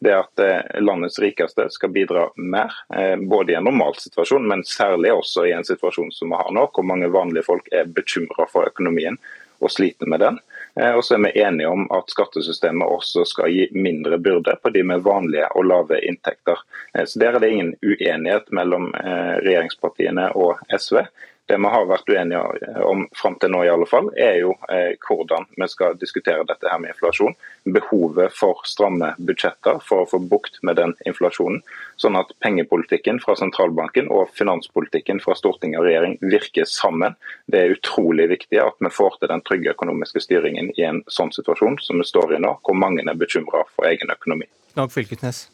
Det 0.00 0.14
at 0.16 0.42
landets 0.80 1.20
rikeste 1.20 1.66
skal 1.74 1.92
bidra 1.92 2.22
mer, 2.40 2.72
både 3.20 3.52
i 3.52 3.58
en 3.60 3.68
normal 3.68 3.98
situasjon, 4.00 4.48
men 4.48 4.64
særlig 4.64 5.12
også 5.12 5.44
i 5.44 5.52
en 5.52 5.68
situasjon 5.68 6.08
som 6.16 6.32
vi 6.32 6.40
har 6.40 6.56
nå, 6.56 6.64
hvor 6.72 6.88
mange 6.88 7.12
vanlige 7.12 7.44
folk 7.50 7.68
er 7.68 7.84
bekymra 7.84 8.48
for 8.48 8.72
økonomien 8.72 9.20
og 9.60 9.72
sliter 9.72 10.06
med 10.06 10.20
den. 10.20 10.38
Eh, 10.80 10.92
og 10.92 11.04
så 11.04 11.16
er 11.16 11.24
vi 11.24 11.42
enige 11.42 11.68
om 11.68 11.86
at 11.94 12.10
skattesystemet 12.12 12.88
også 12.88 13.24
skal 13.28 13.52
gi 13.52 13.68
mindre 13.72 14.18
byrde 14.18 14.56
på 14.62 14.72
de 14.74 14.82
med 14.84 15.04
vanlige 15.06 15.48
og 15.56 15.68
lave 15.70 16.00
inntekter. 16.04 16.60
Eh, 16.94 17.04
så 17.04 17.18
Der 17.20 17.34
er 17.34 17.40
det 17.40 17.50
ingen 17.50 17.74
uenighet 17.82 18.52
mellom 18.52 18.92
eh, 18.94 19.36
regjeringspartiene 19.46 20.30
og 20.34 20.60
SV. 20.78 21.06
Det 21.46 21.56
vi 21.62 21.70
har 21.70 21.84
vært 21.86 22.08
uenige 22.10 22.40
om 22.82 23.04
fram 23.14 23.36
til 23.38 23.52
nå, 23.54 23.60
i 23.62 23.70
alle 23.70 23.86
fall, 23.86 24.08
er 24.18 24.40
jo 24.40 24.56
eh, 24.72 24.96
hvordan 25.06 25.46
vi 25.54 25.68
skal 25.70 25.94
diskutere 26.00 26.42
dette 26.48 26.66
her 26.66 26.80
med 26.82 26.90
inflasjon. 26.90 27.36
Behovet 27.76 28.34
for 28.34 28.64
stramme 28.66 29.12
budsjetter 29.28 29.78
for 29.86 30.02
å 30.02 30.08
få 30.10 30.20
bukt 30.32 30.58
med 30.66 30.80
den 30.80 30.96
inflasjonen. 31.06 31.62
Sånn 32.02 32.18
at 32.18 32.34
pengepolitikken 32.42 33.22
fra 33.22 33.36
sentralbanken 33.38 34.10
og 34.10 34.34
finanspolitikken 34.34 35.22
fra 35.22 35.38
storting 35.38 35.78
og 35.78 35.86
regjering 35.86 36.18
virker 36.26 36.66
sammen. 36.66 37.14
Det 37.46 37.62
er 37.62 37.76
utrolig 37.78 38.26
viktig 38.34 38.60
at 38.62 38.82
vi 38.82 38.90
får 38.98 39.20
til 39.20 39.30
den 39.30 39.46
trygge 39.46 39.76
økonomiske 39.76 40.26
styringen 40.26 40.74
i 40.74 40.88
en 40.88 41.04
sånn 41.06 41.30
situasjon 41.34 41.78
som 41.86 42.02
vi 42.02 42.10
står 42.10 42.34
i 42.34 42.42
nå, 42.42 42.56
hvor 42.66 42.78
mange 42.78 43.06
er 43.06 43.22
bekymra 43.22 43.62
for 43.70 43.86
egen 43.86 44.10
økonomi. 44.10 44.50
Dag 44.74 44.90
Fylkesnes. 44.92 45.46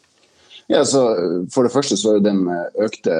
Ja, 0.71 0.85
så 0.87 1.01
For 1.51 1.65
det 1.67 1.73
første 1.73 1.97
så 1.99 2.09
var 2.09 2.19
jo 2.19 2.23
den 2.23 2.41
økte 2.81 3.15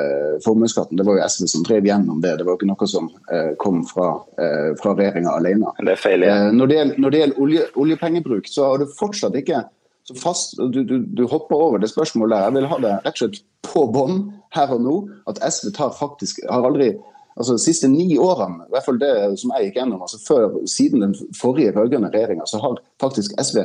formuesskatten 0.45 0.99
det 0.99 1.05
var 1.07 1.19
jo 1.19 1.27
SV 1.27 1.47
som 1.51 1.65
drev 1.67 1.87
gjennom 1.87 2.21
det. 2.23 2.37
Det 2.39 2.47
var 2.47 2.55
jo 2.55 2.61
ikke 2.61 2.71
noe 2.71 2.89
som 2.89 3.09
eh, 3.33 3.53
kom 3.61 3.83
fra, 3.87 4.09
eh, 4.39 4.71
fra 4.79 4.95
regjeringa 4.95 5.35
alene. 5.37 5.73
Det 5.83 5.95
er 5.95 5.99
feil, 5.99 6.25
ja. 6.25 6.37
Eh, 6.47 6.51
når, 6.55 6.71
det 6.71 6.77
gjelder, 6.79 6.99
når 7.03 7.15
det 7.15 7.23
gjelder 7.23 7.45
olje, 7.45 7.69
oljepengebruk, 7.85 8.49
så 8.49 8.69
har 8.71 8.83
du 8.83 8.93
fortsatt 8.99 9.35
ikke 9.39 9.65
så 10.03 10.15
fast, 10.19 10.57
du, 10.57 10.81
du, 10.83 10.97
du, 10.99 11.23
hopper 11.31 11.55
over 11.55 11.79
det 11.79 11.87
spørsmålet. 11.91 12.41
Jeg 12.43 12.55
vil 12.57 12.69
ha 12.71 12.79
det 12.83 12.93
rett 13.05 13.13
og 13.13 13.21
slett 13.21 13.37
på 13.63 13.85
bånn 13.95 14.17
her 14.55 14.73
og 14.75 14.83
nå. 14.83 14.95
At 15.31 15.39
SV 15.39 15.71
tar 15.77 15.95
faktisk 15.95 16.43
har 16.49 16.67
aldri 16.67 16.93
altså 17.33 17.55
De 17.57 17.63
siste 17.63 17.87
ni 17.89 18.13
årene, 18.21 18.67
i 18.67 18.73
hvert 18.75 18.85
fall 18.85 18.99
det 19.01 19.13
som 19.41 19.49
jeg 19.55 19.71
gikk 19.71 19.79
gjennom, 19.79 20.03
altså 20.05 20.19
før, 20.21 20.59
siden 20.69 21.01
den 21.01 21.15
forrige 21.33 21.71
rød-grønne 21.73 22.11
regjeringa, 22.13 22.45
så 22.45 22.59
har 22.61 22.77
faktisk 23.01 23.33
SV 23.41 23.63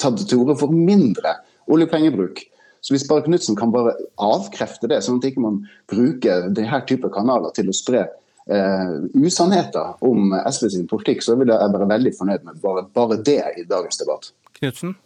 tatt 0.00 0.22
til 0.24 0.40
orde 0.40 0.56
for 0.56 0.72
mindre 0.72 1.34
oljepengebruk. 1.68 2.40
Så 2.82 2.94
Hvis 2.94 3.06
bare 3.06 3.22
Knutsen 3.22 3.56
kan 3.56 3.70
bare 3.70 3.94
avkrefte 4.18 4.90
det, 4.90 4.98
sånn 5.06 5.20
at 5.20 5.28
ikke 5.28 5.44
man 5.44 5.60
bruker 5.90 6.48
denne 6.50 6.82
type 6.88 7.10
kanaler 7.14 7.54
til 7.54 7.70
å 7.70 7.76
spre 7.76 8.02
eh, 8.50 8.96
usannheter 9.14 10.02
om 10.02 10.34
SV 10.40 10.72
sin 10.74 10.88
politikk, 10.90 11.22
så 11.22 11.36
vil 11.38 11.52
jeg 11.54 11.74
være 11.76 11.90
veldig 11.92 12.14
fornøyd 12.18 12.48
med 12.48 12.58
bare, 12.64 12.82
bare 12.96 13.20
det 13.22 13.38
i 13.62 13.66
dagens 13.70 14.02
debatt. 14.02 14.32
Knudsen? 14.58 14.96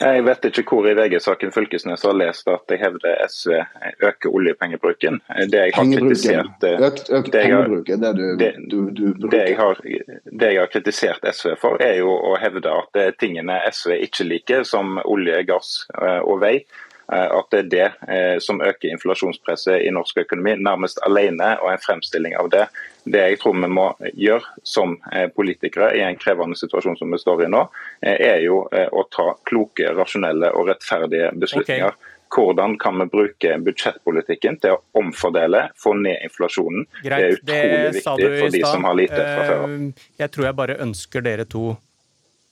Jeg 0.00 0.24
vet 0.26 0.48
ikke 0.48 0.64
hvor 0.68 0.88
i 0.88 0.94
VG-saken 0.98 1.52
Fylkesnes 1.54 2.04
har 2.06 2.16
lest 2.16 2.48
at 2.50 2.72
jeg 2.72 2.82
hevder 2.82 3.22
SV 3.28 3.58
øker 4.04 4.34
oljepengebruken. 4.34 5.20
Det 5.52 5.62
jeg 5.64 5.76
har 5.76 5.90
kritisert 5.92 6.66
Økt, 6.68 7.10
økt 7.10 7.32
det, 7.32 7.44
jeg 7.44 7.54
har, 7.54 7.68
det, 7.68 8.12
du, 8.16 8.24
det, 8.40 8.52
du, 8.70 8.78
du 8.92 9.28
det, 9.28 9.44
jeg 9.50 9.56
har, 9.58 9.80
det 9.82 10.52
jeg 10.52 10.60
har 10.60 10.72
kritisert 10.72 11.24
SV 11.32 11.54
for, 11.60 11.80
er 11.82 12.00
jo 12.02 12.12
å 12.12 12.36
hevde 12.40 12.72
at 12.72 13.00
tingene 13.20 13.60
SV 13.72 13.96
ikke 14.08 14.28
liker, 14.28 14.66
som 14.68 15.00
olje, 15.04 15.42
gass 15.48 15.72
eh, 15.98 16.20
og 16.22 16.42
vei, 16.44 16.56
Eh, 16.58 16.87
at 17.08 17.48
det 17.50 17.58
er 17.58 17.68
det 17.72 17.86
eh, 18.08 18.36
som 18.44 18.60
øker 18.60 18.92
inflasjonspresset 18.92 19.80
i 19.86 19.92
norsk 19.94 20.20
økonomi, 20.24 20.56
nærmest 20.60 21.00
alene, 21.06 21.54
og 21.62 21.72
en 21.72 21.80
fremstilling 21.80 22.36
av 22.36 22.50
det. 22.52 22.66
Det 23.08 23.22
jeg 23.22 23.38
tror 23.40 23.56
vi 23.56 23.70
må 23.72 23.86
gjøre 24.12 24.44
som 24.66 24.98
eh, 25.12 25.28
politikere 25.32 25.94
i 25.96 26.04
en 26.04 26.20
krevende 26.20 26.58
situasjon 26.60 26.98
som 27.00 27.14
vi 27.14 27.20
står 27.22 27.46
i 27.46 27.50
nå, 27.54 27.64
er 28.02 28.42
jo 28.44 28.60
å 28.68 29.02
ta 29.12 29.30
kloke, 29.48 29.88
rasjonelle 29.96 30.52
og 30.52 30.68
rettferdige 30.68 31.32
beslutninger. 31.40 31.96
Okay. 31.96 32.14
Hvordan 32.28 32.76
kan 32.78 32.98
vi 33.00 33.06
bruke 33.08 33.54
budsjettpolitikken 33.64 34.58
til 34.60 34.76
å 34.76 34.80
omfordele, 35.00 35.68
få 35.80 35.94
ned 35.96 36.26
inflasjonen? 36.28 36.84
Greit, 37.00 37.40
det 37.48 37.56
er 37.56 37.88
utrolig 37.88 37.94
viktig 37.96 38.32
for 38.42 38.56
de 38.56 38.64
som 38.66 38.84
har 38.84 38.98
lite 38.98 39.22
fra 39.22 39.46
før 39.48 39.78
Jeg 40.20 40.34
tror 40.34 40.48
jeg 40.50 40.58
bare 40.60 40.76
ønsker 40.84 41.24
dere 41.24 41.48
to 41.48 41.70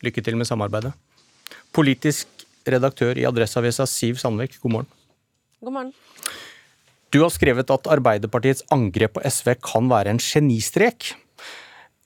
lykke 0.07 0.25
til 0.25 0.41
med 0.41 0.49
samarbeidet. 0.49 0.95
Politisk 1.77 2.36
redaktør 2.73 3.19
i 3.19 3.27
Adresseavisa, 3.29 3.87
Siv 3.89 4.21
Sandvik, 4.21 4.59
god 4.63 4.73
morgen. 4.73 4.91
God 5.65 5.77
morgen. 5.77 5.93
Du 7.15 7.23
har 7.23 7.31
skrevet 7.33 7.71
at 7.71 7.89
Arbeiderpartiets 7.89 8.67
angrep 8.75 9.17
på 9.17 9.23
SV 9.25 9.55
kan 9.65 9.87
være 9.91 10.13
en 10.13 10.23
genistrek, 10.23 11.15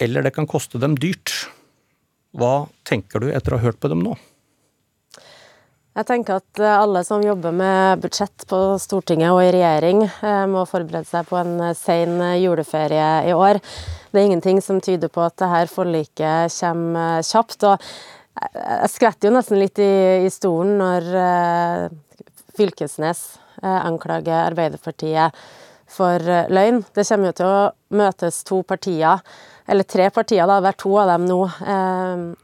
eller 0.00 0.26
det 0.26 0.34
kan 0.36 0.48
koste 0.48 0.80
dem 0.80 0.96
dyrt. 1.00 1.32
Hva 2.36 2.68
tenker 2.86 3.22
du 3.22 3.32
etter 3.32 3.56
å 3.56 3.58
ha 3.58 3.70
hørt 3.70 3.80
på 3.82 3.90
dem 3.90 4.04
nå? 4.04 4.14
Jeg 5.98 6.06
tenker 6.06 6.38
at 6.38 6.60
alle 6.62 7.00
som 7.04 7.24
jobber 7.24 7.50
med 7.52 8.04
budsjett 8.04 8.44
på 8.48 8.60
Stortinget 8.78 9.34
og 9.34 9.40
i 9.42 9.50
regjering, 9.56 10.04
eh, 10.06 10.44
må 10.46 10.62
forberede 10.68 11.08
seg 11.08 11.26
på 11.26 11.40
en 11.40 11.74
sen 11.74 12.14
juleferie 12.38 13.10
i 13.26 13.34
år. 13.34 13.58
Det 14.12 14.20
er 14.20 14.28
ingenting 14.28 14.62
som 14.62 14.78
tyder 14.80 15.10
på 15.10 15.24
at 15.26 15.36
dette 15.42 15.66
forliket 15.74 16.54
kommer 16.60 17.26
kjapt. 17.26 17.64
og 17.64 17.82
jeg 18.40 18.92
skvetter 18.94 19.28
jo 19.28 19.36
nesten 19.36 19.60
litt 19.60 19.78
i, 19.82 19.92
i 20.24 20.30
stolen 20.32 20.78
når 20.80 21.08
uh, 21.12 22.32
Fylkesnes 22.56 23.24
uh, 23.60 23.82
anklager 23.84 24.46
Arbeiderpartiet 24.46 25.36
for 25.90 26.24
uh, 26.24 26.48
løgn. 26.48 26.80
Det 26.96 27.04
kommer 27.04 27.30
jo 27.30 27.36
til 27.36 27.50
å 27.50 27.98
møtes 28.00 28.40
to 28.48 28.62
partier, 28.64 29.20
eller 29.70 29.86
tre 29.86 30.08
partier, 30.14 30.48
da, 30.48 30.56
hver 30.64 30.78
to 30.80 30.94
av 30.98 31.12
dem 31.12 31.28
nå. 31.28 31.38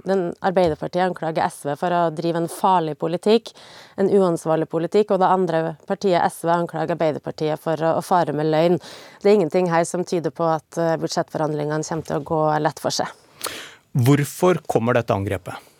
Den 0.06 0.20
Arbeiderpartiet 0.46 1.08
anklager 1.08 1.48
SV 1.50 1.72
for 1.80 1.94
å 1.96 2.02
drive 2.14 2.38
en 2.38 2.48
farlig 2.50 2.94
politikk, 3.00 3.50
en 3.98 4.10
uansvarlig 4.14 4.68
politikk, 4.70 5.10
og 5.10 5.22
det 5.22 5.30
andre 5.34 5.62
partiet, 5.90 6.22
SV, 6.22 6.52
anklager 6.54 6.94
Arbeiderpartiet 6.94 7.62
for 7.62 7.82
å, 7.82 7.96
å 7.98 8.04
fare 8.04 8.34
med 8.36 8.52
løgn. 8.52 8.78
Det 9.22 9.32
er 9.32 9.40
ingenting 9.40 9.72
her 9.72 9.86
som 9.88 10.06
tyder 10.06 10.34
på 10.34 10.46
at 10.52 10.78
budsjettforhandlingene 11.02 11.86
kommer 11.88 12.10
til 12.10 12.20
å 12.20 12.26
gå 12.30 12.42
lett 12.62 12.82
for 12.84 12.94
seg. 12.94 13.10
Hvorfor 14.06 14.62
kommer 14.70 14.94
dette 14.94 15.14
angrepet? 15.16 15.74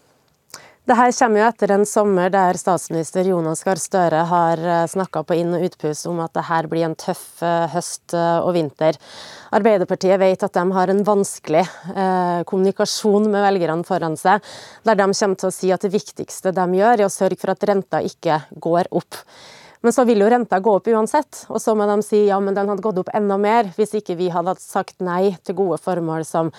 Det 0.87 0.95
her 0.95 1.11
kommer 1.19 1.41
jo 1.41 1.47
etter 1.49 1.73
en 1.75 1.83
sommer 1.83 2.29
der 2.31 2.55
statsminister 2.55 3.27
Jonas 3.27 3.65
Gahr 3.67 3.81
Støre 3.83 4.21
har 4.31 4.61
eh, 4.63 4.85
snakka 4.87 5.25
på 5.27 5.35
inn- 5.35 5.57
og 5.57 5.65
utpust 5.67 6.07
om 6.07 6.21
at 6.23 6.31
det 6.39 6.45
her 6.47 6.69
blir 6.71 6.87
en 6.87 6.95
tøff 6.95 7.43
eh, 7.43 7.65
høst 7.73 8.15
eh, 8.15 8.39
og 8.39 8.53
vinter. 8.55 8.95
Arbeiderpartiet 9.59 10.23
vet 10.23 10.47
at 10.47 10.55
de 10.55 10.65
har 10.79 10.95
en 10.95 11.03
vanskelig 11.03 11.65
kommunikasjon 12.47 13.27
med 13.33 13.43
velgerne 13.49 13.87
foran 13.89 14.15
seg, 14.21 14.47
der 14.87 14.99
de 15.01 15.11
kommer 15.11 15.43
til 15.43 15.51
å 15.51 15.55
si 15.59 15.75
at 15.75 15.83
det 15.83 15.91
viktigste 15.91 16.55
de 16.55 16.71
gjør, 16.79 17.01
er 17.01 17.07
å 17.09 17.13
sørge 17.13 17.43
for 17.43 17.57
at 17.57 17.67
renta 17.67 18.05
ikke 18.07 18.45
går 18.55 18.95
opp. 18.95 19.25
Men 19.83 19.95
så 19.95 20.07
vil 20.07 20.23
jo 20.23 20.31
renta 20.31 20.63
gå 20.63 20.79
opp 20.79 20.87
uansett, 20.91 21.47
og 21.51 21.59
så 21.63 21.75
må 21.75 21.91
de 21.91 21.99
si 22.07 22.29
ja, 22.29 22.39
men 22.39 22.55
den 22.55 22.71
hadde 22.71 22.87
gått 22.87 23.03
opp 23.03 23.11
enda 23.15 23.39
mer 23.43 23.73
hvis 23.75 23.99
ikke 23.99 24.19
vi 24.19 24.31
hadde 24.35 24.55
sagt 24.63 25.03
nei 25.03 25.35
til 25.43 25.59
gode 25.65 25.83
formål 25.83 26.27
som 26.27 26.55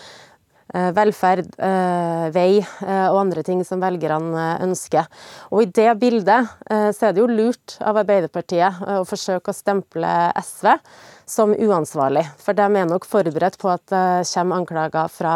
velferd, 0.73 1.47
eh, 1.57 2.27
vei 2.35 2.59
eh, 2.59 3.07
og 3.07 3.21
andre 3.21 3.43
ting 3.45 3.63
som 3.65 3.81
velgerne 3.81 4.47
ønsker. 4.65 5.07
Og 5.51 5.63
I 5.63 5.71
det 5.71 5.91
bildet 6.01 6.49
så 6.67 7.07
er 7.07 7.13
det 7.15 7.21
jo 7.21 7.29
lurt 7.31 7.77
av 7.79 7.97
Arbeiderpartiet 8.01 8.81
å 8.99 9.03
forsøke 9.07 9.51
å 9.51 9.55
stemple 9.55 10.09
SV 10.41 10.73
som 11.27 11.53
uansvarlig. 11.53 12.23
For 12.41 12.57
de 12.57 12.65
er 12.67 12.87
nok 12.89 13.07
forberedt 13.07 13.57
på 13.61 13.71
at 13.71 13.85
det 13.91 14.27
kommer 14.29 14.61
anklager 14.61 15.11
fra 15.11 15.35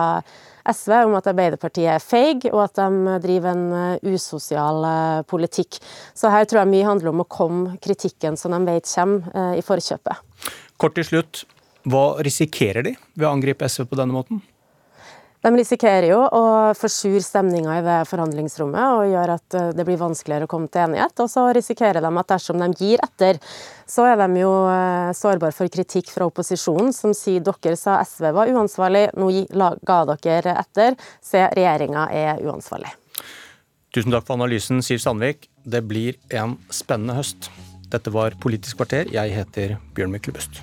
SV 0.67 0.93
om 1.07 1.15
at 1.17 1.29
Arbeiderpartiet 1.31 1.95
er 1.95 2.03
feig, 2.03 2.45
og 2.51 2.61
at 2.67 2.77
de 2.77 3.15
driver 3.23 3.55
en 3.55 3.97
usosial 4.05 4.85
politikk. 5.31 5.79
Så 6.13 6.31
her 6.31 6.45
tror 6.45 6.61
jeg 6.61 6.73
mye 6.75 6.89
handler 6.89 7.11
om 7.13 7.23
å 7.23 7.29
komme 7.31 7.77
kritikken 7.83 8.37
som 8.39 8.53
de 8.55 8.61
vet 8.67 8.87
kommer, 8.91 9.57
i 9.57 9.65
forkjøpet. 9.65 10.51
Kort 10.81 10.97
til 10.99 11.07
slutt, 11.07 11.43
hva 11.89 12.05
risikerer 12.21 12.85
de 12.85 12.95
ved 13.15 13.27
å 13.27 13.33
angripe 13.33 13.67
SV 13.67 13.87
på 13.89 13.99
denne 13.99 14.15
måten? 14.15 14.43
De 15.41 15.49
risikerer 15.55 16.11
jo 16.11 16.19
å 16.21 16.41
forsure 16.77 17.21
stemninga 17.25 17.79
i 17.79 17.85
det 17.85 17.97
forhandlingsrommet 18.11 18.97
og 18.99 19.09
gjøre 19.09 19.37
at 19.39 19.57
eh, 19.57 19.71
det 19.73 19.85
blir 19.87 19.97
vanskeligere 19.97 20.45
å 20.45 20.51
komme 20.51 20.69
til 20.69 20.83
enighet. 20.83 21.17
Og 21.23 21.31
så 21.33 21.47
risikerer 21.57 22.03
de 22.03 22.11
at 22.21 22.29
dersom 22.29 22.61
de 22.61 22.69
gir 22.77 23.01
etter, 23.01 23.39
så 23.89 24.05
er 24.11 24.21
de 24.21 24.43
jo 24.43 24.51
eh, 24.69 25.09
sårbare 25.17 25.55
for 25.57 25.71
kritikk 25.73 26.13
fra 26.13 26.29
opposisjonen, 26.29 26.93
som 26.93 27.15
sier 27.17 27.41
dere 27.41 27.73
sa 27.79 27.97
SV 28.05 28.29
var 28.37 28.53
uansvarlig, 28.53 29.07
nå 29.17 29.31
ga 29.87 30.01
dere 30.13 30.57
etter, 30.61 30.97
se 31.25 31.47
regjeringa 31.57 32.05
er 32.13 32.45
uansvarlig. 32.45 32.93
Tusen 33.91 34.13
takk 34.13 34.27
for 34.27 34.37
analysen, 34.37 34.79
Siv 34.85 35.01
Sandvik. 35.03 35.49
Det 35.65 35.81
blir 35.83 36.21
en 36.37 36.59
spennende 36.71 37.17
høst. 37.17 37.49
Dette 37.91 38.13
var 38.13 38.37
Politisk 38.39 38.79
kvarter. 38.79 39.09
Jeg 39.11 39.33
heter 39.35 39.79
Bjørn 39.97 40.13
Myklebust. 40.13 40.61